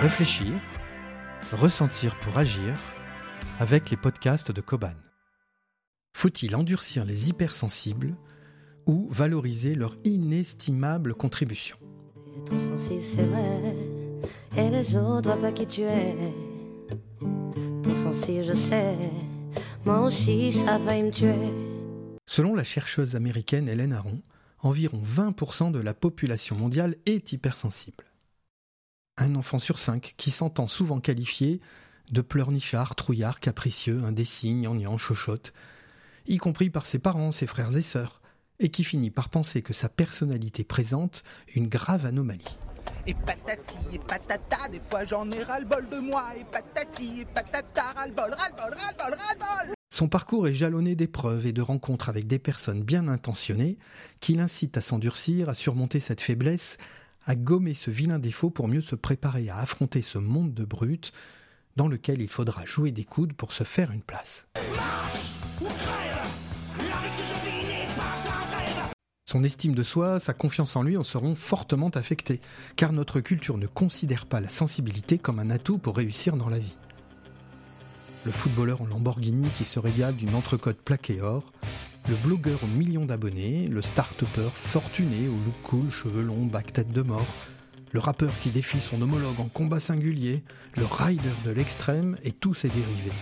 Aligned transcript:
Réfléchir, 0.00 0.60
ressentir 1.52 2.18
pour 2.18 2.36
agir 2.36 2.74
avec 3.58 3.90
les 3.90 3.96
podcasts 3.96 4.50
de 4.50 4.60
Koban. 4.60 4.94
Faut-il 6.12 6.54
endurcir 6.56 7.04
les 7.04 7.30
hypersensibles 7.30 8.14
ou 8.86 9.08
valoriser 9.10 9.74
leur 9.74 9.96
inestimable 10.04 11.14
contribution? 11.14 11.78
Ton 12.46 12.58
sensible, 12.58 13.02
c'est 13.02 13.22
vrai, 13.22 13.76
et 14.56 14.68
les 14.68 14.96
autres 14.96 15.40
pas 15.40 15.52
qui 15.52 15.66
tu 15.66 15.82
es. 15.82 16.16
Ton 17.20 17.94
sensible, 18.02 18.44
je 18.44 18.54
sais, 18.54 18.96
moi 19.84 20.00
aussi 20.02 20.52
ça 20.52 20.78
va 20.78 21.00
me 21.00 21.10
tuer. 21.10 21.34
Selon 22.26 22.54
la 22.54 22.64
chercheuse 22.64 23.16
américaine 23.16 23.68
Hélène 23.68 23.92
Aron, 23.92 24.20
environ 24.60 25.02
20% 25.02 25.72
de 25.72 25.78
la 25.80 25.94
population 25.94 26.56
mondiale 26.56 26.96
est 27.06 27.32
hypersensible. 27.32 28.04
Un 29.16 29.36
enfant 29.36 29.60
sur 29.60 29.78
cinq 29.78 30.14
qui 30.16 30.32
s'entend 30.32 30.66
souvent 30.66 30.98
qualifié 30.98 31.60
de 32.10 32.20
pleurnichard, 32.20 32.96
trouillard, 32.96 33.38
capricieux, 33.38 34.02
indécis, 34.02 34.52
gnangnan, 34.54 34.98
chochotte, 34.98 35.52
y 36.26 36.38
compris 36.38 36.68
par 36.68 36.84
ses 36.84 36.98
parents, 36.98 37.30
ses 37.30 37.46
frères 37.46 37.76
et 37.76 37.82
sœurs, 37.82 38.20
et 38.58 38.70
qui 38.70 38.82
finit 38.82 39.12
par 39.12 39.28
penser 39.28 39.62
que 39.62 39.72
sa 39.72 39.88
personnalité 39.88 40.64
présente 40.64 41.22
une 41.54 41.68
grave 41.68 42.06
anomalie. 42.06 42.58
Et 43.06 43.14
patati 43.14 43.78
et 43.92 43.98
patata, 44.00 44.68
des 44.68 44.80
fois 44.80 45.04
j'en 45.04 45.30
ai 45.30 45.44
ras-le-bol 45.44 45.88
de 45.88 45.98
moi. 45.98 46.32
Et 46.36 46.44
patati 46.44 47.20
et 47.20 47.24
patata, 47.24 47.92
ras-le-bol, 47.94 48.34
ras-le-bol, 48.34 48.74
ras-le-bol, 48.76 49.14
ras-le-bol 49.16 49.74
Son 49.90 50.08
parcours 50.08 50.48
est 50.48 50.52
jalonné 50.52 50.96
d'épreuves 50.96 51.46
et 51.46 51.52
de 51.52 51.62
rencontres 51.62 52.08
avec 52.08 52.26
des 52.26 52.40
personnes 52.40 52.82
bien 52.82 53.06
intentionnées 53.06 53.78
qui 54.18 54.34
l'incitent 54.34 54.76
à 54.76 54.80
s'endurcir, 54.80 55.48
à 55.48 55.54
surmonter 55.54 56.00
cette 56.00 56.20
faiblesse, 56.20 56.78
à 57.26 57.34
gommer 57.34 57.74
ce 57.74 57.90
vilain 57.90 58.18
défaut 58.18 58.50
pour 58.50 58.68
mieux 58.68 58.80
se 58.80 58.94
préparer 58.94 59.48
à 59.48 59.58
affronter 59.58 60.02
ce 60.02 60.18
monde 60.18 60.54
de 60.54 60.64
brutes 60.64 61.12
dans 61.76 61.88
lequel 61.88 62.20
il 62.20 62.28
faudra 62.28 62.64
jouer 62.64 62.92
des 62.92 63.04
coudes 63.04 63.32
pour 63.32 63.52
se 63.52 63.64
faire 63.64 63.90
une 63.90 64.02
place. 64.02 64.46
Son 69.26 69.42
estime 69.42 69.74
de 69.74 69.82
soi, 69.82 70.20
sa 70.20 70.32
confiance 70.34 70.76
en 70.76 70.82
lui 70.82 70.96
en 70.96 71.02
seront 71.02 71.34
fortement 71.34 71.88
affectés, 71.88 72.40
car 72.76 72.92
notre 72.92 73.20
culture 73.20 73.58
ne 73.58 73.66
considère 73.66 74.26
pas 74.26 74.40
la 74.40 74.48
sensibilité 74.48 75.18
comme 75.18 75.40
un 75.40 75.50
atout 75.50 75.78
pour 75.78 75.96
réussir 75.96 76.36
dans 76.36 76.48
la 76.48 76.58
vie. 76.58 76.76
Le 78.24 78.30
footballeur 78.30 78.80
en 78.80 78.86
Lamborghini 78.86 79.48
qui 79.56 79.64
se 79.64 79.78
régale 79.78 80.14
d'une 80.14 80.34
entrecôte 80.34 80.78
plaquée 80.78 81.20
or, 81.20 81.52
le 82.08 82.14
blogueur 82.16 82.62
aux 82.62 82.78
millions 82.78 83.06
d'abonnés, 83.06 83.66
le 83.66 83.80
start-upper 83.80 84.50
fortuné 84.52 85.28
au 85.28 85.32
look 85.32 85.54
cool, 85.62 85.90
cheveux 85.90 86.22
longs, 86.22 86.46
bac 86.46 86.72
tête 86.72 86.92
de 86.92 87.02
mort, 87.02 87.26
le 87.92 88.00
rappeur 88.00 88.32
qui 88.40 88.50
défie 88.50 88.80
son 88.80 89.00
homologue 89.00 89.40
en 89.40 89.48
combat 89.48 89.80
singulier, 89.80 90.42
le 90.76 90.84
rider 90.84 91.22
de 91.44 91.50
l'extrême 91.50 92.18
et 92.22 92.32
tous 92.32 92.54
ses 92.54 92.68
dérivés, 92.68 93.12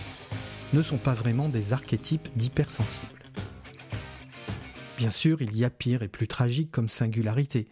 ne 0.73 0.81
sont 0.81 0.97
pas 0.97 1.13
vraiment 1.13 1.47
des 1.47 1.71
archétypes 1.71 2.27
d'hypersensibles. 2.35 3.11
Bien 4.97 5.11
sûr, 5.11 5.41
il 5.41 5.55
y 5.55 5.63
a 5.63 5.69
pire 5.69 6.03
et 6.03 6.07
plus 6.07 6.27
tragique 6.27 6.71
comme 6.71 6.89
singularité, 6.89 7.67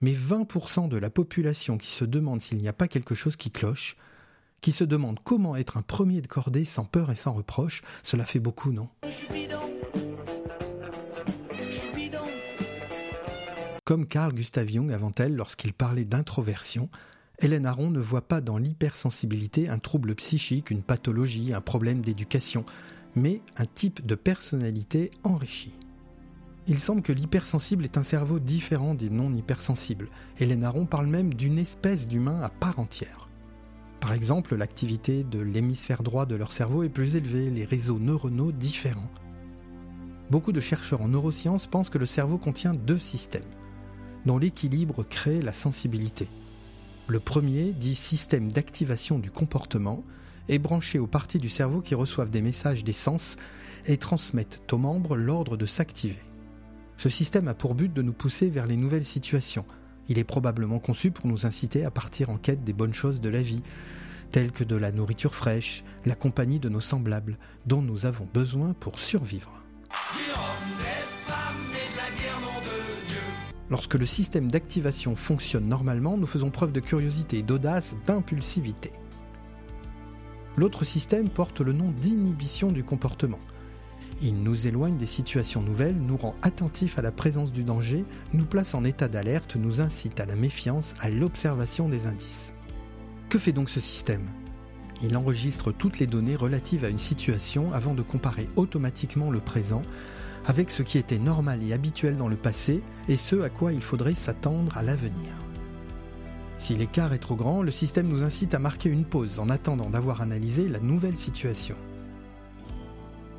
mais 0.00 0.12
20% 0.12 0.88
de 0.88 0.96
la 0.96 1.10
population 1.10 1.76
qui 1.76 1.92
se 1.92 2.04
demande 2.04 2.40
s'il 2.40 2.58
n'y 2.58 2.68
a 2.68 2.72
pas 2.72 2.88
quelque 2.88 3.14
chose 3.14 3.36
qui 3.36 3.50
cloche, 3.50 3.96
qui 4.60 4.72
se 4.72 4.84
demande 4.84 5.18
comment 5.24 5.56
être 5.56 5.76
un 5.76 5.82
premier 5.82 6.22
de 6.22 6.26
cordée 6.26 6.64
sans 6.64 6.84
peur 6.84 7.10
et 7.10 7.16
sans 7.16 7.32
reproche, 7.32 7.82
cela 8.02 8.24
fait 8.24 8.40
beaucoup, 8.40 8.72
non? 8.72 8.88
Comme 13.84 14.06
Carl 14.06 14.32
Gustav 14.32 14.66
Jung 14.66 14.90
avant 14.92 15.12
elle 15.18 15.36
lorsqu'il 15.36 15.74
parlait 15.74 16.06
d'introversion, 16.06 16.88
Hélène 17.38 17.66
Aron 17.66 17.90
ne 17.90 18.00
voit 18.00 18.26
pas 18.26 18.40
dans 18.40 18.56
l'hypersensibilité 18.56 19.68
un 19.68 19.78
trouble 19.78 20.14
psychique, 20.14 20.70
une 20.70 20.82
pathologie, 20.82 21.52
un 21.52 21.60
problème 21.60 22.00
d'éducation, 22.00 22.64
mais 23.14 23.42
un 23.58 23.66
type 23.66 24.06
de 24.06 24.14
personnalité 24.14 25.10
enrichie. 25.22 25.74
Il 26.66 26.78
semble 26.78 27.02
que 27.02 27.12
l'hypersensible 27.12 27.84
est 27.84 27.98
un 27.98 28.02
cerveau 28.02 28.38
différent 28.38 28.94
des 28.94 29.10
non-hypersensibles. 29.10 30.08
Hélène 30.40 30.64
Aron 30.64 30.86
parle 30.86 31.08
même 31.08 31.34
d'une 31.34 31.58
espèce 31.58 32.08
d'humain 32.08 32.40
à 32.40 32.48
part 32.48 32.78
entière. 32.78 33.28
Par 34.00 34.14
exemple, 34.14 34.56
l'activité 34.56 35.24
de 35.24 35.40
l'hémisphère 35.40 36.02
droit 36.02 36.24
de 36.24 36.36
leur 36.36 36.52
cerveau 36.52 36.84
est 36.84 36.88
plus 36.88 37.16
élevée, 37.16 37.50
les 37.50 37.66
réseaux 37.66 37.98
neuronaux 37.98 38.50
différents. 38.50 39.10
Beaucoup 40.30 40.52
de 40.52 40.60
chercheurs 40.62 41.02
en 41.02 41.08
neurosciences 41.08 41.66
pensent 41.66 41.90
que 41.90 41.98
le 41.98 42.06
cerveau 42.06 42.38
contient 42.38 42.72
deux 42.72 42.98
systèmes 42.98 43.42
dont 44.26 44.38
l'équilibre 44.38 45.02
crée 45.02 45.42
la 45.42 45.52
sensibilité. 45.52 46.28
Le 47.06 47.20
premier, 47.20 47.72
dit 47.72 47.94
système 47.94 48.50
d'activation 48.50 49.18
du 49.18 49.30
comportement, 49.30 50.02
est 50.48 50.58
branché 50.58 50.98
aux 50.98 51.06
parties 51.06 51.38
du 51.38 51.48
cerveau 51.48 51.80
qui 51.80 51.94
reçoivent 51.94 52.30
des 52.30 52.42
messages 52.42 52.84
des 52.84 52.92
sens 52.92 53.36
et 53.86 53.96
transmettent 53.96 54.60
aux 54.72 54.78
membres 54.78 55.16
l'ordre 55.16 55.56
de 55.56 55.66
s'activer. 55.66 56.22
Ce 56.96 57.08
système 57.08 57.48
a 57.48 57.54
pour 57.54 57.74
but 57.74 57.92
de 57.92 58.02
nous 58.02 58.12
pousser 58.12 58.48
vers 58.48 58.66
les 58.66 58.76
nouvelles 58.76 59.04
situations. 59.04 59.64
Il 60.08 60.18
est 60.18 60.24
probablement 60.24 60.78
conçu 60.78 61.10
pour 61.10 61.26
nous 61.26 61.46
inciter 61.46 61.84
à 61.84 61.90
partir 61.90 62.30
en 62.30 62.36
quête 62.36 62.64
des 62.64 62.72
bonnes 62.72 62.94
choses 62.94 63.20
de 63.20 63.28
la 63.28 63.42
vie, 63.42 63.62
telles 64.30 64.52
que 64.52 64.64
de 64.64 64.76
la 64.76 64.92
nourriture 64.92 65.34
fraîche, 65.34 65.84
la 66.04 66.14
compagnie 66.14 66.60
de 66.60 66.68
nos 66.68 66.80
semblables, 66.80 67.38
dont 67.66 67.82
nous 67.82 68.06
avons 68.06 68.28
besoin 68.32 68.74
pour 68.74 68.98
survivre. 68.98 69.52
Lorsque 73.74 73.94
le 73.94 74.06
système 74.06 74.52
d'activation 74.52 75.16
fonctionne 75.16 75.66
normalement, 75.66 76.16
nous 76.16 76.28
faisons 76.28 76.52
preuve 76.52 76.70
de 76.70 76.78
curiosité, 76.78 77.42
d'audace, 77.42 77.96
d'impulsivité. 78.06 78.92
L'autre 80.56 80.84
système 80.84 81.28
porte 81.28 81.60
le 81.60 81.72
nom 81.72 81.90
d'inhibition 81.90 82.70
du 82.70 82.84
comportement. 82.84 83.40
Il 84.22 84.44
nous 84.44 84.68
éloigne 84.68 84.96
des 84.96 85.06
situations 85.06 85.60
nouvelles, 85.60 85.96
nous 85.96 86.16
rend 86.16 86.36
attentifs 86.42 87.00
à 87.00 87.02
la 87.02 87.10
présence 87.10 87.50
du 87.50 87.64
danger, 87.64 88.04
nous 88.32 88.44
place 88.44 88.74
en 88.74 88.84
état 88.84 89.08
d'alerte, 89.08 89.56
nous 89.56 89.80
incite 89.80 90.20
à 90.20 90.26
la 90.26 90.36
méfiance, 90.36 90.94
à 91.00 91.10
l'observation 91.10 91.88
des 91.88 92.06
indices. 92.06 92.52
Que 93.28 93.40
fait 93.40 93.50
donc 93.50 93.70
ce 93.70 93.80
système? 93.80 94.28
Il 95.02 95.16
enregistre 95.16 95.72
toutes 95.72 95.98
les 95.98 96.06
données 96.06 96.36
relatives 96.36 96.84
à 96.84 96.90
une 96.90 96.98
situation 96.98 97.72
avant 97.72 97.94
de 97.94 98.02
comparer 98.02 98.46
automatiquement 98.54 99.32
le 99.32 99.40
présent 99.40 99.82
avec 100.46 100.70
ce 100.70 100.82
qui 100.82 100.98
était 100.98 101.18
normal 101.18 101.62
et 101.62 101.72
habituel 101.72 102.16
dans 102.16 102.28
le 102.28 102.36
passé 102.36 102.82
et 103.08 103.16
ce 103.16 103.40
à 103.40 103.48
quoi 103.48 103.72
il 103.72 103.82
faudrait 103.82 104.14
s'attendre 104.14 104.76
à 104.76 104.82
l'avenir. 104.82 105.30
Si 106.58 106.74
l'écart 106.74 107.12
est 107.12 107.18
trop 107.18 107.36
grand, 107.36 107.62
le 107.62 107.70
système 107.70 108.08
nous 108.08 108.22
incite 108.22 108.54
à 108.54 108.58
marquer 108.58 108.88
une 108.88 109.04
pause 109.04 109.38
en 109.38 109.50
attendant 109.50 109.90
d'avoir 109.90 110.22
analysé 110.22 110.68
la 110.68 110.80
nouvelle 110.80 111.16
situation. 111.16 111.76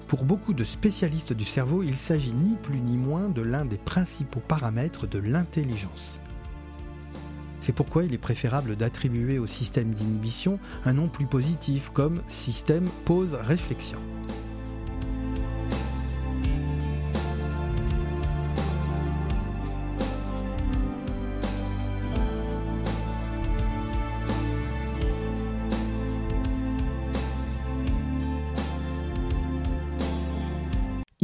Pour 0.07 0.25
beaucoup 0.25 0.53
de 0.53 0.63
spécialistes 0.63 1.33
du 1.33 1.45
cerveau, 1.45 1.81
il 1.81 1.95
s'agit 1.95 2.33
ni 2.33 2.55
plus 2.55 2.79
ni 2.79 2.97
moins 2.97 3.29
de 3.29 3.41
l'un 3.41 3.65
des 3.65 3.77
principaux 3.77 4.41
paramètres 4.41 5.07
de 5.07 5.17
l'intelligence. 5.17 6.19
C'est 7.59 7.73
pourquoi 7.73 8.03
il 8.03 8.13
est 8.13 8.19
préférable 8.19 8.75
d'attribuer 8.75 9.39
au 9.39 9.47
système 9.47 9.95
d'inhibition 9.95 10.59
un 10.85 10.93
nom 10.93 11.07
plus 11.07 11.25
positif 11.25 11.89
comme 11.91 12.21
système 12.27 12.87
pause-réflexion. 13.05 13.97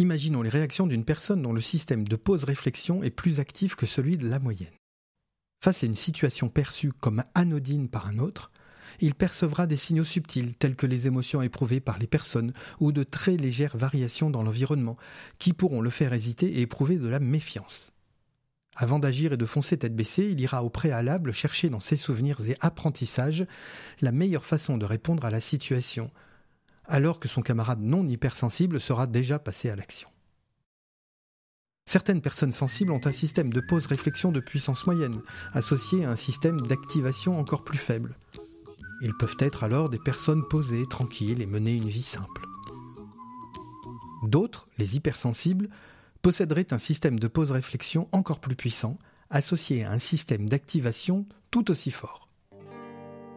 Imaginons 0.02 0.42
les 0.42 0.50
réactions 0.50 0.88
d'une 0.88 1.06
personne 1.06 1.44
dont 1.44 1.54
le 1.54 1.62
système 1.62 2.08
de 2.08 2.16
pause-réflexion 2.16 3.04
est 3.04 3.12
plus 3.12 3.40
actif 3.40 3.76
que 3.76 3.86
celui 3.86 4.18
de 4.18 4.28
la 4.28 4.40
moyenne. 4.40 4.74
Face 5.64 5.84
à 5.84 5.86
une 5.86 5.96
situation 5.96 6.50
perçue 6.50 6.92
comme 6.92 7.24
anodine 7.36 7.88
par 7.88 8.08
un 8.08 8.18
autre, 8.18 8.50
il 9.00 9.14
percevra 9.14 9.68
des 9.68 9.76
signaux 9.76 10.04
subtils 10.04 10.56
tels 10.56 10.76
que 10.76 10.88
les 10.88 11.06
émotions 11.06 11.44
éprouvées 11.44 11.82
par 11.82 12.00
les 12.00 12.08
personnes 12.08 12.52
ou 12.80 12.92
de 12.92 13.04
très 13.04 13.38
légères 13.38 13.78
variations 13.78 14.32
dans 14.32 14.42
l'environnement 14.42 14.98
qui 15.38 15.54
pourront 15.54 15.82
le 15.82 15.92
faire 15.92 16.14
hésiter 16.14 16.48
et 16.48 16.62
éprouver 16.62 16.96
de 16.96 17.08
la 17.08 17.20
méfiance. 17.20 17.92
Avant 18.76 18.98
d'agir 18.98 19.34
et 19.34 19.38
de 19.38 19.46
foncer 19.46 19.78
tête 19.78 19.96
baissée, 19.96 20.30
il 20.32 20.42
ira 20.42 20.64
au 20.64 20.72
préalable 20.72 21.32
chercher 21.32 21.70
dans 21.70 21.80
ses 21.80 21.98
souvenirs 21.98 22.42
et 22.50 22.58
apprentissages 22.60 23.46
la 24.02 24.12
meilleure 24.12 24.46
façon 24.46 24.80
de 24.80 24.86
répondre 24.86 25.26
à 25.26 25.30
la 25.30 25.42
situation, 25.42 26.10
alors 26.86 27.20
que 27.20 27.28
son 27.28 27.42
camarade 27.42 27.82
non 27.82 28.08
hypersensible 28.08 28.80
sera 28.80 29.08
déjà 29.08 29.40
passé 29.40 29.70
à 29.70 29.76
l'action. 29.76 30.10
Certaines 31.86 32.22
personnes 32.22 32.52
sensibles 32.52 32.92
ont 32.92 33.02
un 33.06 33.12
système 33.12 33.52
de 33.52 33.60
pause-réflexion 33.60 34.32
de 34.32 34.40
puissance 34.40 34.86
moyenne, 34.86 35.22
associé 35.54 36.06
à 36.06 36.12
un 36.12 36.16
système 36.16 36.62
d'activation 36.62 37.38
encore 37.38 37.64
plus 37.64 37.78
faible. 37.78 38.16
Ils 39.02 39.16
peuvent 39.18 39.38
être 39.40 39.64
alors 39.64 39.90
des 39.90 40.00
personnes 40.00 40.48
posées, 40.48 40.86
tranquilles 40.88 41.42
et 41.42 41.48
mener 41.48 41.76
une 41.76 41.90
vie 41.90 42.02
simple. 42.02 42.46
D'autres, 44.24 44.68
les 44.78 44.96
hypersensibles, 44.96 45.70
posséderaient 46.22 46.72
un 46.72 46.78
système 46.78 47.20
de 47.20 47.28
pause-réflexion 47.28 48.08
encore 48.12 48.40
plus 48.40 48.56
puissant, 48.56 49.00
associé 49.30 49.84
à 49.84 49.92
un 49.92 50.00
système 50.00 50.48
d'activation 50.48 51.26
tout 51.50 51.72
aussi 51.72 51.92
fort. 51.92 52.30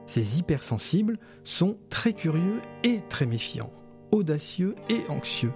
Ces 0.06 0.38
hypersensibles 0.38 1.18
sont 1.44 1.78
très 1.90 2.12
curieux 2.12 2.60
et 2.82 3.00
très 3.08 3.26
méfiants, 3.26 3.72
audacieux 4.12 4.74
et 4.88 5.04
anxieux, 5.08 5.52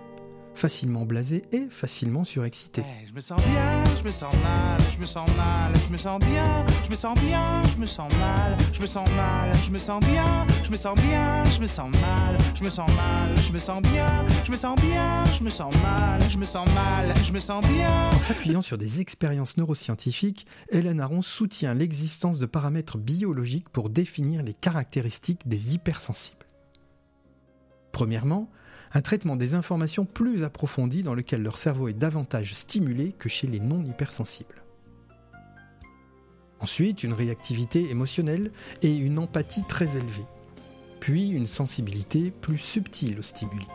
facilement 0.58 1.06
blasés 1.06 1.44
et 1.52 1.68
facilement 1.70 2.24
surexcités. 2.24 2.82
Eh, 2.84 3.06
je 3.06 3.14
me 3.14 3.20
sens 3.20 3.40
bien, 3.42 3.84
je 3.96 4.04
me 4.04 4.10
sens 4.10 4.34
mal, 4.42 4.80
je 4.90 5.00
me 5.00 5.06
sens 5.06 5.30
mal, 5.36 5.72
je 5.86 5.92
me 5.92 5.96
sens 5.96 6.18
bien, 6.18 6.66
je 6.84 6.90
me 6.90 6.96
sens 6.96 7.14
bien, 7.20 7.62
je 7.72 7.80
me 7.80 7.86
sens 7.86 8.12
mal, 8.18 8.58
je 8.72 8.80
me 8.80 8.86
sens 8.86 9.08
mal, 9.10 9.52
je 9.62 9.70
me 9.70 9.78
sens 9.78 10.00
bien, 10.00 10.46
je 10.64 10.70
me 10.70 10.76
sens 10.76 10.96
bien, 10.96 11.44
je 11.48 11.60
me 11.60 11.66
sens 11.68 11.90
mal, 11.90 12.36
je 12.56 12.64
me 12.64 12.68
sens 12.70 12.88
mal, 12.88 13.36
je 13.40 13.52
me 13.52 13.58
sens 13.60 13.82
bien, 13.82 14.24
je 14.44 14.50
me 14.50 14.56
sens 14.56 14.80
bien, 14.80 15.24
je 15.32 15.44
me 15.44 15.50
sens 15.50 15.74
mal, 15.80 16.28
je 16.28 16.38
me 16.38 16.44
sens 16.44 16.68
mal, 16.74 17.14
je 17.24 17.32
me 17.32 17.40
sens 17.40 17.62
bien. 17.62 18.10
En 18.10 18.20
s'appuyant 18.20 18.62
sur 18.62 18.78
des 18.78 19.00
expériences 19.00 19.58
neuroscientifiques, 19.58 20.46
Hélène 20.70 21.00
Aron 21.00 21.22
soutient 21.22 21.74
l'existence 21.74 22.40
de 22.40 22.46
paramètres 22.46 22.98
biologiques 22.98 23.68
pour 23.68 23.90
définir 23.90 24.42
les 24.42 24.54
caractéristiques 24.54 25.46
des 25.46 25.74
hypersensibles. 25.74 26.46
Premièrement, 27.92 28.50
un 28.92 29.00
traitement 29.00 29.36
des 29.36 29.54
informations 29.54 30.04
plus 30.04 30.44
approfondi 30.44 31.02
dans 31.02 31.14
lequel 31.14 31.42
leur 31.42 31.58
cerveau 31.58 31.88
est 31.88 31.94
davantage 31.94 32.54
stimulé 32.54 33.12
que 33.18 33.28
chez 33.28 33.46
les 33.46 33.60
non 33.60 33.82
hypersensibles. 33.82 34.62
Ensuite, 36.60 37.04
une 37.04 37.12
réactivité 37.12 37.90
émotionnelle 37.90 38.50
et 38.82 38.96
une 38.96 39.18
empathie 39.18 39.64
très 39.68 39.96
élevée. 39.96 40.26
Puis 41.00 41.28
une 41.28 41.46
sensibilité 41.46 42.30
plus 42.30 42.58
subtile 42.58 43.18
aux 43.18 43.22
stimuli. 43.22 43.66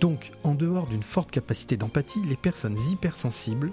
Donc, 0.00 0.32
en 0.42 0.54
dehors 0.54 0.88
d'une 0.88 1.02
forte 1.02 1.30
capacité 1.30 1.76
d'empathie, 1.76 2.22
les 2.28 2.36
personnes 2.36 2.76
hypersensibles 2.90 3.70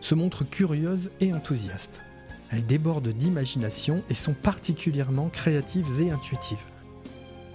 se 0.00 0.14
montrent 0.14 0.48
curieuses 0.48 1.10
et 1.20 1.32
enthousiastes. 1.32 2.02
Elles 2.50 2.66
débordent 2.66 3.08
d'imagination 3.08 4.02
et 4.10 4.14
sont 4.14 4.34
particulièrement 4.34 5.30
créatives 5.30 6.00
et 6.00 6.10
intuitives. 6.10 6.58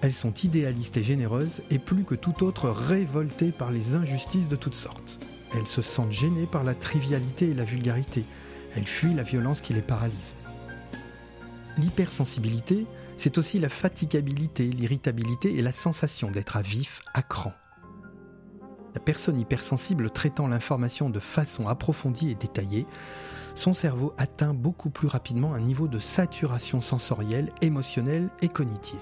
Elles 0.02 0.14
sont 0.14 0.34
idéalistes 0.34 0.98
et 0.98 1.04
généreuses 1.04 1.62
et 1.72 1.80
plus 1.80 2.04
que 2.04 2.16
tout 2.16 2.44
autre 2.44 2.70
révoltées 2.70 3.52
par 3.52 3.72
les 3.72 3.96
injustices 3.96 4.48
de 4.48 4.56
toutes 4.56 4.76
sortes. 4.76 5.20
Elles 5.56 5.68
se 5.68 5.82
sentent 5.82 6.12
gênées 6.12 6.46
par 6.46 6.64
la 6.64 6.76
trivialité 6.76 7.50
et 7.50 7.56
la 7.56 7.64
vulgarité. 7.64 8.24
Elles 8.76 8.86
fuient 8.86 9.16
la 9.16 9.24
violence 9.24 9.62
qui 9.62 9.74
les 9.74 9.82
paralyse. 9.82 10.36
L'hypersensibilité, 11.78 12.86
c'est 13.18 13.38
aussi 13.38 13.60
la 13.60 13.70
fatigabilité, 13.70 14.66
l'irritabilité 14.70 15.58
et 15.58 15.62
la 15.62 15.72
sensation 15.72 16.30
d'être 16.30 16.58
à 16.58 16.62
vif, 16.62 17.02
à 17.14 17.24
cran. 17.24 17.54
La 18.94 19.00
personne 19.00 19.40
hypersensible 19.40 20.10
traitant 20.10 20.48
l'information 20.48 21.10
de 21.10 21.20
façon 21.20 21.68
approfondie 21.68 22.30
et 22.32 22.36
détaillée, 22.36 22.86
son 23.56 23.74
cerveau 23.74 24.14
atteint 24.18 24.54
beaucoup 24.54 24.90
plus 24.90 25.08
rapidement 25.08 25.54
un 25.54 25.60
niveau 25.60 25.88
de 25.88 26.00
saturation 26.00 26.82
sensorielle, 26.82 27.52
émotionnelle 27.62 28.30
et 28.42 28.50
cognitive. 28.50 29.00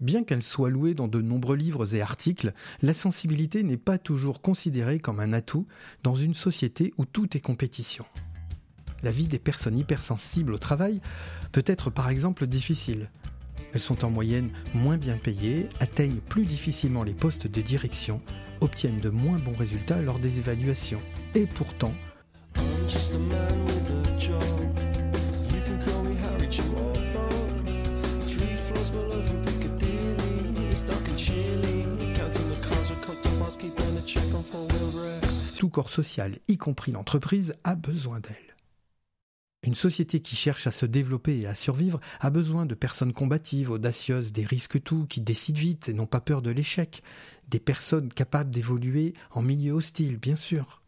Bien 0.00 0.24
qu'elle 0.24 0.42
soit 0.42 0.68
louée 0.68 0.92
dans 0.92 1.08
de 1.08 1.22
nombreux 1.22 1.56
livres 1.56 1.94
et 1.94 2.02
articles, 2.02 2.52
la 2.82 2.92
sensibilité 2.92 3.62
n'est 3.62 3.78
pas 3.78 3.96
toujours 3.96 4.42
considérée 4.42 4.98
comme 4.98 5.20
un 5.20 5.32
atout 5.32 5.66
dans 6.02 6.14
une 6.14 6.34
société 6.34 6.92
où 6.98 7.06
tout 7.06 7.34
est 7.34 7.40
compétition. 7.40 8.04
La 9.02 9.10
vie 9.10 9.26
des 9.26 9.38
personnes 9.38 9.78
hypersensibles 9.78 10.52
au 10.52 10.58
travail 10.58 11.00
peut 11.50 11.64
être 11.64 11.88
par 11.88 12.10
exemple 12.10 12.46
difficile. 12.46 13.10
Elles 13.72 13.80
sont 13.80 14.04
en 14.04 14.10
moyenne 14.10 14.50
moins 14.74 14.98
bien 14.98 15.16
payées, 15.16 15.70
atteignent 15.80 16.20
plus 16.20 16.44
difficilement 16.44 17.02
les 17.02 17.14
postes 17.14 17.46
de 17.46 17.62
direction, 17.62 18.20
obtiennent 18.60 19.00
de 19.00 19.10
moins 19.10 19.38
bons 19.38 19.56
résultats 19.56 20.02
lors 20.02 20.18
des 20.18 20.38
évaluations. 20.38 21.00
Et 21.34 21.46
pourtant, 21.46 21.94
tout 35.56 35.70
corps 35.70 35.90
social, 35.90 36.38
y 36.48 36.58
compris 36.58 36.92
l'entreprise, 36.92 37.54
a 37.64 37.74
besoin 37.74 38.20
d'elle. 38.20 38.56
Une 39.62 39.74
société 39.74 40.20
qui 40.20 40.36
cherche 40.36 40.66
à 40.66 40.70
se 40.70 40.86
développer 40.86 41.40
et 41.40 41.46
à 41.46 41.54
survivre 41.54 41.98
a 42.20 42.30
besoin 42.30 42.66
de 42.66 42.74
personnes 42.74 43.12
combatives, 43.12 43.70
audacieuses, 43.70 44.32
des 44.32 44.44
risques 44.44 44.82
tout, 44.82 45.06
qui 45.06 45.20
décident 45.20 45.58
vite 45.58 45.88
et 45.88 45.94
n'ont 45.94 46.06
pas 46.06 46.20
peur 46.20 46.42
de 46.42 46.50
l'échec, 46.50 47.02
des 47.48 47.58
personnes 47.58 48.12
capables 48.12 48.50
d'évoluer 48.50 49.14
en 49.30 49.42
milieu 49.42 49.72
hostile, 49.72 50.18
bien 50.18 50.36
sûr. 50.36 50.82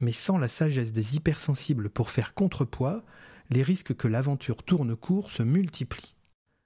Mais 0.00 0.12
sans 0.12 0.38
la 0.38 0.48
sagesse 0.48 0.92
des 0.92 1.16
hypersensibles 1.16 1.90
pour 1.90 2.10
faire 2.10 2.34
contrepoids, 2.34 3.04
les 3.50 3.62
risques 3.62 3.94
que 3.94 4.08
l'aventure 4.08 4.62
tourne 4.62 4.96
court 4.96 5.30
se 5.30 5.42
multiplient. 5.42 6.16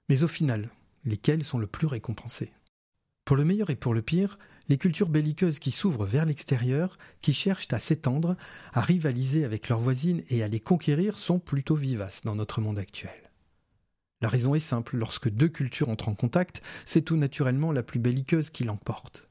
Mais 0.09 0.23
au 0.23 0.27
final, 0.27 0.69
lesquels 1.03 1.43
sont 1.43 1.59
le 1.59 1.67
plus 1.67 1.87
récompensés? 1.87 2.51
Pour 3.27 3.35
le 3.35 3.43
meilleur 3.43 3.69
et 3.69 3.75
pour 3.75 3.93
le 3.93 4.01
pire, 4.01 4.39
les 4.69 4.77
cultures 4.77 5.09
belliqueuses 5.09 5.59
qui 5.59 5.71
s'ouvrent 5.71 6.05
vers 6.05 6.23
l'extérieur, 6.23 6.97
qui 7.19 7.33
cherchent 7.33 7.67
à 7.71 7.79
s'étendre, 7.79 8.37
à 8.71 8.79
rivaliser 8.79 9.43
avec 9.43 9.67
leurs 9.67 9.81
voisines 9.81 10.23
et 10.29 10.43
à 10.43 10.47
les 10.47 10.61
conquérir 10.61 11.19
sont 11.19 11.37
plutôt 11.37 11.75
vivaces 11.75 12.21
dans 12.21 12.35
notre 12.35 12.61
monde 12.61 12.79
actuel. 12.79 13.29
La 14.21 14.29
raison 14.29 14.55
est 14.55 14.61
simple, 14.61 14.95
lorsque 14.95 15.27
deux 15.27 15.49
cultures 15.49 15.89
entrent 15.89 16.07
en 16.07 16.15
contact, 16.15 16.61
c'est 16.85 17.01
tout 17.01 17.17
naturellement 17.17 17.73
la 17.73 17.83
plus 17.83 17.99
belliqueuse 17.99 18.49
qui 18.49 18.63
l'emporte. 18.63 19.27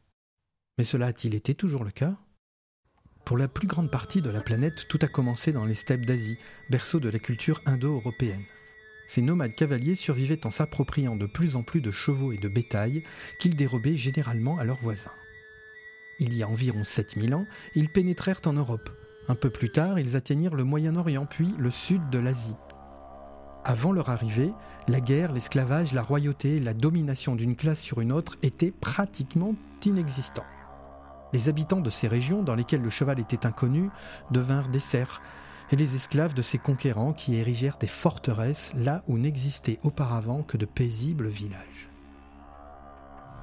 Mais 0.76 0.84
cela 0.84 1.06
a-t-il 1.06 1.34
été 1.34 1.54
toujours 1.54 1.84
le 1.84 1.90
cas? 1.90 2.18
Pour 3.24 3.38
la 3.38 3.48
plus 3.48 3.66
grande 3.66 3.90
partie 3.90 4.20
de 4.20 4.28
la 4.28 4.42
planète, 4.42 4.88
tout 4.90 4.98
a 5.00 5.08
commencé 5.08 5.52
dans 5.52 5.64
les 5.64 5.74
steppes 5.74 6.04
d'Asie, 6.04 6.36
berceau 6.68 7.00
de 7.00 7.08
la 7.08 7.18
culture 7.18 7.62
indo-européenne. 7.64 8.44
Ces 9.06 9.22
nomades 9.22 9.54
cavaliers 9.54 9.94
survivaient 9.94 10.46
en 10.46 10.50
s'appropriant 10.50 11.16
de 11.16 11.26
plus 11.26 11.56
en 11.56 11.62
plus 11.62 11.80
de 11.80 11.90
chevaux 11.90 12.32
et 12.32 12.38
de 12.38 12.48
bétail 12.48 13.04
qu'ils 13.38 13.56
dérobaient 13.56 13.96
généralement 13.96 14.58
à 14.58 14.64
leurs 14.64 14.80
voisins. 14.80 15.12
Il 16.18 16.34
y 16.34 16.42
a 16.42 16.48
environ 16.48 16.82
7000 16.82 17.34
ans, 17.34 17.46
ils 17.74 17.90
pénétrèrent 17.90 18.40
en 18.46 18.54
Europe. 18.54 18.90
Un 19.28 19.34
peu 19.34 19.50
plus 19.50 19.70
tard, 19.70 19.98
ils 19.98 20.16
atteignirent 20.16 20.54
le 20.54 20.64
Moyen-Orient 20.64 21.26
puis 21.26 21.54
le 21.58 21.70
sud 21.70 22.08
de 22.10 22.18
l'Asie. 22.18 22.56
Avant 23.64 23.92
leur 23.92 24.10
arrivée, 24.10 24.52
la 24.88 25.00
guerre, 25.00 25.32
l'esclavage, 25.32 25.92
la 25.92 26.02
royauté, 26.02 26.60
la 26.60 26.72
domination 26.72 27.34
d'une 27.34 27.56
classe 27.56 27.80
sur 27.80 28.00
une 28.00 28.12
autre 28.12 28.36
étaient 28.42 28.70
pratiquement 28.70 29.56
inexistants. 29.84 30.46
Les 31.32 31.48
habitants 31.48 31.80
de 31.80 31.90
ces 31.90 32.06
régions 32.06 32.44
dans 32.44 32.54
lesquelles 32.54 32.82
le 32.82 32.90
cheval 32.90 33.18
était 33.18 33.44
inconnu 33.44 33.90
devinrent 34.30 34.68
des 34.68 34.80
serfs, 34.80 35.20
et 35.72 35.76
les 35.76 35.94
esclaves 35.94 36.34
de 36.34 36.42
ces 36.42 36.58
conquérants 36.58 37.12
qui 37.12 37.36
érigèrent 37.36 37.78
des 37.78 37.86
forteresses 37.86 38.72
là 38.76 39.02
où 39.08 39.18
n'existaient 39.18 39.80
auparavant 39.82 40.42
que 40.42 40.56
de 40.56 40.66
paisibles 40.66 41.28
villages. 41.28 41.88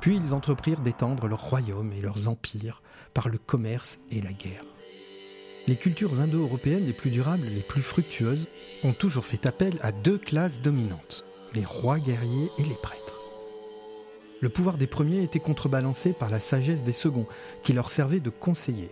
Puis 0.02 0.18
ils 0.18 0.34
entreprirent 0.34 0.82
d'étendre 0.82 1.28
leurs 1.28 1.44
royaumes 1.50 1.94
et 1.94 2.02
leurs 2.02 2.28
empires 2.28 2.82
par 3.14 3.30
le 3.30 3.38
commerce 3.38 4.00
et 4.12 4.22
la 4.22 4.34
guerre. 4.34 4.66
Les 5.66 5.78
cultures 5.78 6.20
indo-européennes 6.20 6.86
les 6.86 6.94
plus 6.94 7.10
durables, 7.10 7.48
les 7.48 7.62
plus 7.62 7.82
fructueuses, 7.82 8.48
ont 8.84 8.94
toujours 8.94 9.24
fait 9.24 9.46
appel 9.46 9.80
à 9.82 9.94
deux 9.94 10.18
classes 10.18 10.62
dominantes, 10.62 11.24
les 11.54 11.64
rois 11.64 12.00
guerriers 12.00 12.50
et 12.58 12.64
les 12.64 12.76
prêtres. 12.76 13.22
Le 14.42 14.50
pouvoir 14.50 14.78
des 14.78 14.88
premiers 14.88 15.24
était 15.24 15.40
contrebalancé 15.40 16.12
par 16.12 16.30
la 16.30 16.42
sagesse 16.42 16.84
des 16.84 16.92
seconds, 16.92 17.28
qui 17.64 17.72
leur 17.72 17.90
servait 17.90 18.20
de 18.20 18.30
conseillers. 18.30 18.92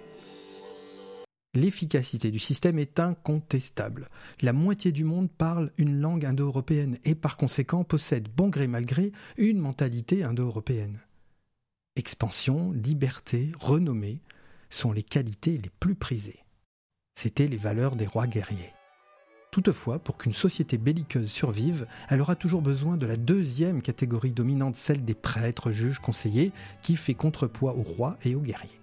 L'efficacité 1.53 2.31
du 2.31 2.39
système 2.39 2.79
est 2.79 2.97
incontestable. 2.97 4.09
La 4.41 4.53
moitié 4.53 4.93
du 4.93 5.03
monde 5.03 5.29
parle 5.29 5.73
une 5.77 5.99
langue 5.99 6.25
indo-européenne 6.25 6.97
et 7.03 7.13
par 7.13 7.35
conséquent 7.35 7.83
possède, 7.83 8.29
bon 8.29 8.47
gré 8.47 8.67
mal 8.67 8.85
gré, 8.85 9.11
une 9.35 9.59
mentalité 9.59 10.23
indo-européenne. 10.23 11.01
Expansion, 11.97 12.71
liberté, 12.71 13.51
renommée 13.59 14.21
sont 14.69 14.93
les 14.93 15.03
qualités 15.03 15.57
les 15.57 15.71
plus 15.81 15.95
prisées. 15.95 16.39
C'étaient 17.15 17.49
les 17.49 17.57
valeurs 17.57 17.97
des 17.97 18.05
rois 18.05 18.27
guerriers. 18.27 18.73
Toutefois, 19.51 19.99
pour 19.99 20.15
qu'une 20.17 20.33
société 20.33 20.77
belliqueuse 20.77 21.29
survive, 21.29 21.85
elle 22.07 22.21
aura 22.21 22.37
toujours 22.37 22.61
besoin 22.61 22.95
de 22.95 23.05
la 23.05 23.17
deuxième 23.17 23.81
catégorie 23.81 24.31
dominante, 24.31 24.77
celle 24.77 25.03
des 25.03 25.15
prêtres, 25.15 25.71
juges, 25.71 25.99
conseillers, 25.99 26.53
qui 26.81 26.95
fait 26.95 27.13
contrepoids 27.13 27.75
aux 27.75 27.83
rois 27.83 28.17
et 28.23 28.35
aux 28.35 28.39
guerriers. 28.39 28.80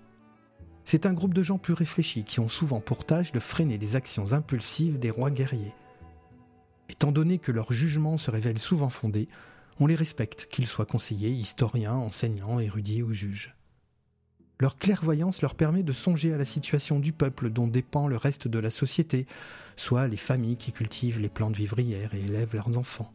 C'est 0.90 1.04
un 1.04 1.12
groupe 1.12 1.35
de 1.35 1.42
gens 1.42 1.59
plus 1.59 1.75
réfléchis 1.75 2.25
qui 2.25 2.40
ont 2.40 2.49
souvent 2.49 2.80
pour 2.80 3.04
tâche 3.04 3.30
de 3.33 3.40
freiner 3.40 3.76
les 3.76 3.95
actions 3.95 4.33
impulsives 4.33 4.99
des 4.99 5.11
rois 5.11 5.30
guerriers. 5.30 5.75
Étant 6.88 7.12
donné 7.12 7.37
que 7.37 7.52
leurs 7.52 7.75
jugements 7.75 8.16
se 8.16 8.30
révèlent 8.30 8.59
souvent 8.59 8.88
fondés, 8.88 9.28
on 9.80 9.87
les 9.87 9.95
respecte, 9.95 10.49
qu'ils 10.50 10.66
soient 10.66 10.87
conseillers, 10.87 11.28
historiens, 11.28 11.92
enseignants, 11.92 12.59
érudits 12.59 13.02
ou 13.02 13.12
juges. 13.12 13.54
Leur 14.59 14.78
clairvoyance 14.78 15.42
leur 15.42 15.57
permet 15.57 15.83
de 15.83 15.92
songer 15.92 16.33
à 16.33 16.38
la 16.38 16.47
situation 16.47 17.00
du 17.00 17.12
peuple 17.12 17.50
dont 17.50 17.68
dépend 17.68 18.09
le 18.09 18.16
reste 18.16 18.49
de 18.49 18.59
la 18.59 18.71
société, 18.71 19.26
soit 19.76 20.09
les 20.09 20.16
familles 20.16 20.57
qui 20.57 20.73
cultivent 20.73 21.21
les 21.21 21.28
plantes 21.28 21.54
vivrières 21.54 22.14
et 22.14 22.21
élèvent 22.21 22.54
leurs 22.54 22.78
enfants. 22.78 23.12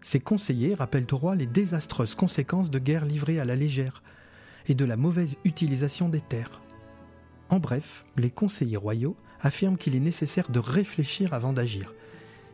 Ces 0.00 0.20
conseillers 0.20 0.76
rappellent 0.76 1.08
au 1.10 1.16
roi 1.16 1.34
les 1.34 1.46
désastreuses 1.46 2.14
conséquences 2.14 2.70
de 2.70 2.78
guerres 2.78 3.04
livrées 3.04 3.40
à 3.40 3.44
la 3.44 3.56
légère 3.56 4.04
et 4.68 4.76
de 4.76 4.84
la 4.84 4.96
mauvaise 4.96 5.34
utilisation 5.44 6.08
des 6.08 6.20
terres. 6.20 6.60
En 7.48 7.58
bref, 7.58 8.04
les 8.16 8.30
conseillers 8.30 8.76
royaux 8.76 9.16
affirment 9.40 9.76
qu'il 9.76 9.94
est 9.94 10.00
nécessaire 10.00 10.50
de 10.50 10.58
réfléchir 10.58 11.34
avant 11.34 11.52
d'agir. 11.52 11.92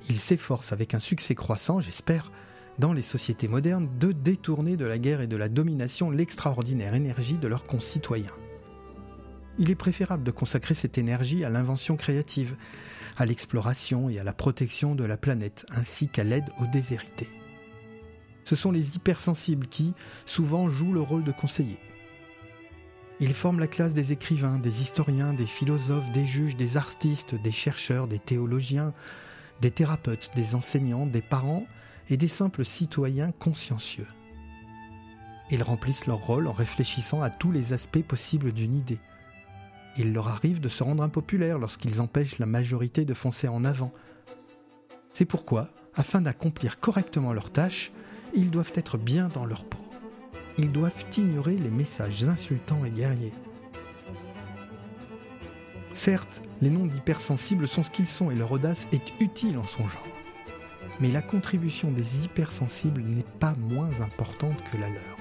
Ils 0.09 0.18
s'efforcent 0.18 0.73
avec 0.73 0.94
un 0.94 0.99
succès 0.99 1.35
croissant, 1.35 1.80
j'espère, 1.80 2.32
dans 2.78 2.92
les 2.92 3.02
sociétés 3.02 3.49
modernes, 3.49 3.88
de 3.99 4.12
détourner 4.12 4.76
de 4.76 4.87
la 4.87 4.99
guerre 4.99 5.20
et 5.20 5.26
de 5.26 5.37
la 5.37 5.49
domination 5.49 6.11
l'extraordinaire 6.11 6.94
énergie 6.94 7.38
de 7.38 7.49
leurs 7.49 7.66
concitoyens. 7.66 8.35
Il 9.59 9.70
est 9.70 9.76
préférable 9.76 10.25
de 10.25 10.30
consacrer 10.30 10.75
cette 10.75 10.97
énergie 10.97 11.44
à 11.44 11.50
l'invention 11.50 11.97
créative, 11.97 12.56
à 13.16 13.26
l'exploration 13.26 14.09
et 14.09 14.18
à 14.18 14.25
la 14.25 14.32
protection 14.32 14.94
de 14.94 15.04
la 15.04 15.18
planète, 15.18 15.66
ainsi 15.70 16.09
qu'à 16.09 16.25
l'aide 16.25 16.49
aux 16.61 16.66
déshérités. 16.66 17.28
Ce 18.44 18.56
sont 18.56 18.73
les 18.73 18.97
hypersensibles 18.97 19.66
qui, 19.66 19.92
souvent, 20.25 20.70
jouent 20.70 20.94
le 20.94 21.02
rôle 21.02 21.25
de 21.25 21.32
conseillers. 21.32 21.78
Ils 23.23 23.35
forment 23.35 23.61
la 23.61 23.67
classe 23.67 23.93
des 23.93 24.12
écrivains, 24.12 24.59
des 24.59 24.81
historiens, 24.81 25.35
des 25.35 25.47
philosophes, 25.47 26.11
des 26.12 26.25
juges, 26.25 26.57
des 26.57 26.79
artistes, 26.79 27.35
des 27.35 27.53
chercheurs, 27.53 28.09
des 28.09 28.19
théologiens, 28.19 28.95
des 29.61 29.71
thérapeutes, 29.71 30.31
des 30.37 30.55
enseignants, 30.55 31.05
des 31.05 31.21
parents 31.21 31.67
et 32.09 32.17
des 32.17 32.29
simples 32.29 32.65
citoyens 32.65 33.31
consciencieux. 33.33 34.07
Ils 35.50 35.62
remplissent 35.62 36.07
leur 36.07 36.25
rôle 36.25 36.47
en 36.47 36.55
réfléchissant 36.55 37.21
à 37.21 37.29
tous 37.29 37.53
les 37.53 37.75
aspects 37.75 38.03
possibles 38.03 38.53
d'une 38.53 38.75
idée. 38.75 39.00
Il 39.99 40.15
leur 40.15 40.29
arrive 40.29 40.61
de 40.61 40.69
se 40.71 40.83
rendre 40.83 41.03
impopulaires 41.03 41.59
lorsqu'ils 41.59 42.00
empêchent 42.00 42.39
la 42.39 42.47
majorité 42.47 43.05
de 43.05 43.12
foncer 43.12 43.49
en 43.49 43.67
avant. 43.67 43.93
C'est 45.12 45.27
pourquoi, 45.27 45.69
afin 45.95 46.23
d'accomplir 46.23 46.81
correctement 46.81 47.35
leurs 47.35 47.50
tâches, 47.50 47.93
ils 48.35 48.50
doivent 48.50 48.73
être 48.77 48.97
bien 48.97 49.29
dans 49.29 49.45
leur 49.45 49.65
peau 49.65 49.89
ils 50.61 50.71
doivent 50.71 51.07
ignorer 51.17 51.57
les 51.57 51.71
messages 51.71 52.25
insultants 52.25 52.85
et 52.85 52.90
guerriers. 52.90 53.33
Certes, 55.95 56.43
les 56.61 56.69
noms 56.69 56.87
d'hypersensibles 56.87 57.67
sont 57.67 57.83
ce 57.83 57.90
qu'ils 57.90 58.07
sont 58.07 58.31
et 58.31 58.35
leur 58.35 58.52
audace 58.52 58.87
est 58.93 59.12
utile 59.21 59.57
en 59.57 59.64
son 59.64 59.88
genre. 59.88 60.07
Mais 61.00 61.11
la 61.11 61.23
contribution 61.23 61.90
des 61.90 62.25
hypersensibles 62.26 63.00
n'est 63.00 63.25
pas 63.38 63.55
moins 63.59 64.02
importante 64.02 64.57
que 64.71 64.76
la 64.76 64.90
leur. 64.90 65.17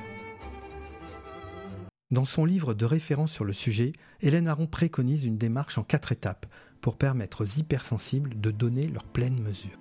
Dans 2.12 2.25
son 2.25 2.43
livre 2.43 2.74
de 2.74 2.86
référence 2.86 3.31
sur 3.31 3.46
le 3.46 3.53
sujet, 3.53 3.93
Hélène 4.19 4.48
Aron 4.48 4.67
préconise 4.67 5.24
une 5.24 5.38
démarche 5.38 5.77
en 5.77 5.84
quatre 5.84 6.12
étapes 6.12 6.48
pour 6.81 6.98
permettre 6.98 7.43
aux 7.43 7.60
hypersensibles 7.60 8.41
de 8.41 8.51
donner 8.51 8.88
leur 8.88 9.05
pleine 9.05 9.41
mesure. 9.41 9.79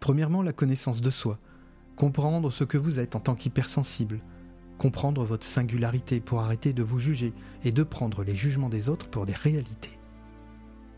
Premièrement, 0.00 0.42
la 0.42 0.52
connaissance 0.52 1.02
de 1.02 1.10
soi, 1.10 1.38
comprendre 1.96 2.50
ce 2.50 2.64
que 2.64 2.78
vous 2.78 2.98
êtes 2.98 3.16
en 3.16 3.20
tant 3.20 3.34
qu'hypersensible, 3.34 4.20
comprendre 4.78 5.24
votre 5.24 5.46
singularité 5.46 6.20
pour 6.20 6.40
arrêter 6.40 6.74
de 6.74 6.82
vous 6.82 6.98
juger 6.98 7.32
et 7.64 7.72
de 7.72 7.82
prendre 7.82 8.22
les 8.22 8.34
jugements 8.34 8.68
des 8.68 8.88
autres 8.88 9.08
pour 9.08 9.24
des 9.24 9.32
réalités. 9.32 9.98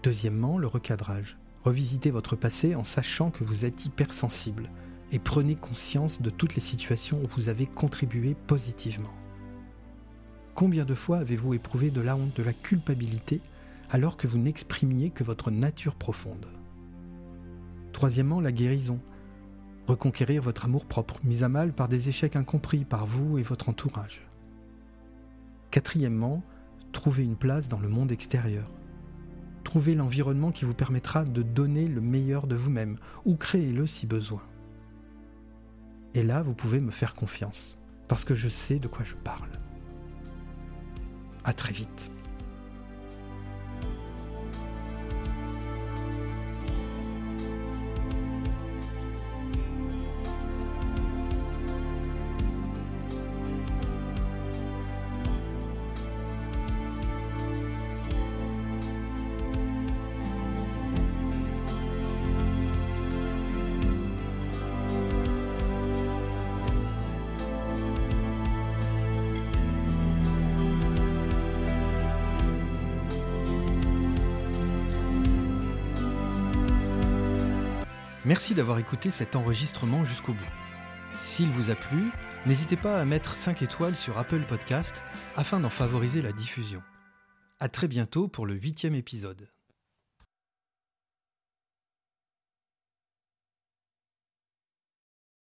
Deuxièmement, 0.03 0.59
le 0.59 0.67
recadrage. 0.67 1.39
Revisitez 1.65 2.11
votre 2.11 2.35
passé 2.35 2.75
en 2.75 2.85
sachant 2.85 3.31
que 3.31 3.45
vous 3.45 3.65
êtes 3.65 3.87
hypersensible 3.87 4.71
et 5.13 5.19
prenez 5.19 5.55
conscience 5.55 6.21
de 6.21 6.31
toutes 6.31 6.55
les 6.55 6.61
situations 6.61 7.21
où 7.23 7.29
vous 7.29 7.49
avez 7.49 7.67
contribué 7.67 8.35
positivement. 8.47 9.13
Combien 10.55 10.85
de 10.85 10.95
fois 10.95 11.19
avez-vous 11.19 11.55
éprouvé 11.55 11.91
de 11.91 12.01
la 12.01 12.17
honte, 12.17 12.37
de 12.37 12.43
la 12.43 12.53
culpabilité 12.53 13.41
alors 13.91 14.17
que 14.17 14.27
vous 14.27 14.39
n'exprimiez 14.39 15.11
que 15.11 15.25
votre 15.25 15.51
nature 15.53 15.95
profonde? 15.95 16.47
Troisièmement, 17.93 18.41
la 18.41 18.53
guérison 18.53 18.99
reconquérir 19.89 20.43
votre 20.43 20.67
amour-propre, 20.67 21.19
mis 21.25 21.43
à 21.43 21.49
mal 21.49 21.73
par 21.73 21.89
des 21.89 22.11
échecs 22.11 22.37
incompris 22.37 22.85
par 22.85 23.07
vous 23.07 23.39
et 23.39 23.43
votre 23.43 23.71
entourage. 23.71 24.21
Quatrièmement, 25.71 26.43
trouver 26.93 27.25
une 27.25 27.37
place 27.37 27.69
dans 27.69 27.81
le 27.81 27.89
monde 27.89 28.13
extérieur. 28.13 28.71
Trouvez 29.65 29.95
l'environnement 29.95 30.53
qui 30.53 30.67
vous 30.67 30.75
permettra 30.75 31.25
de 31.25 31.43
donner 31.43 31.89
le 31.89 32.03
meilleur 32.03 32.47
de 32.47 32.55
vous-même, 32.55 32.99
ou 33.25 33.37
créez-le 33.37 33.87
si 33.87 34.07
besoin. 34.07 34.43
Et 36.15 36.23
là, 36.23 36.43
vous 36.43 36.55
pouvez 36.55 36.81
me 36.81 36.91
faire 36.91 37.15
confiance, 37.15 37.79
parce 38.09 38.25
que 38.25 38.35
je 38.35 38.49
sais 38.49 38.79
de 38.79 38.89
quoi 38.89 39.05
je 39.05 39.15
parle. 39.15 39.51
À 41.45 41.55
très 41.55 41.73
vite. 41.73 42.11
Merci 78.29 78.55
d'avoir 78.55 78.79
écouté 78.79 79.11
cet 79.11 79.37
enregistrement 79.37 80.05
jusqu'au 80.05 80.35
bout. 80.35 80.53
S'il 81.23 81.49
vous 81.49 81.71
a 81.71 81.75
plu, 81.75 82.11
n'hésitez 82.45 82.77
pas 82.77 83.01
à 83.01 83.07
mettre 83.07 83.39
5 83.39 83.63
étoiles 83.63 83.97
sur 83.97 84.19
Apple 84.19 84.45
Podcast 84.47 85.03
afin 85.35 85.61
d'en 85.61 85.71
favoriser 85.71 86.21
la 86.21 86.33
diffusion. 86.33 86.83
A 87.59 87.71
très 87.71 87.89
bientôt 87.89 88.29
pour 88.29 88.45
le 88.45 88.53
huitième 88.53 88.95
épisode. 88.95 89.49